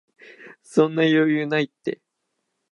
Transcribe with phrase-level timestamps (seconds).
[0.63, 2.01] そんな余裕ないって